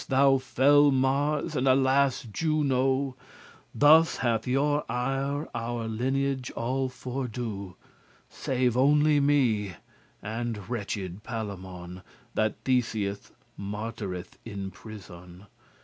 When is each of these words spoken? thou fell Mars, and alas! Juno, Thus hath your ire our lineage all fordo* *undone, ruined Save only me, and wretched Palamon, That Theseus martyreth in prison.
thou 0.09 0.39
fell 0.39 0.89
Mars, 0.89 1.55
and 1.55 1.67
alas! 1.67 2.23
Juno, 2.23 3.15
Thus 3.75 4.17
hath 4.17 4.47
your 4.47 4.83
ire 4.91 5.47
our 5.53 5.87
lineage 5.87 6.49
all 6.55 6.89
fordo* 6.89 7.25
*undone, 7.29 7.59
ruined 7.59 7.73
Save 8.31 8.77
only 8.77 9.19
me, 9.19 9.75
and 10.23 10.67
wretched 10.67 11.21
Palamon, 11.23 12.01
That 12.33 12.55
Theseus 12.65 13.31
martyreth 13.59 14.39
in 14.43 14.71
prison. 14.71 15.45